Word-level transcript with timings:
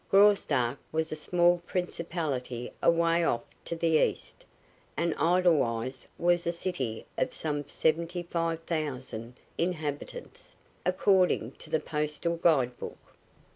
Graustark 0.09 0.79
was 0.91 1.11
a 1.11 1.15
small 1.15 1.59
principality 1.67 2.71
away 2.81 3.23
off 3.23 3.45
to 3.65 3.75
the 3.75 3.99
east, 4.03 4.43
and 4.97 5.13
Edelweiss 5.19 6.07
was 6.17 6.47
a 6.47 6.51
city 6.51 7.05
of 7.19 7.35
some 7.35 7.67
seventy 7.67 8.23
five 8.23 8.63
thousand 8.63 9.35
inhabitants, 9.59 10.55
according 10.87 11.51
to 11.59 11.69
the 11.69 11.79
postal 11.79 12.35
guide 12.37 12.75
book. 12.79 12.97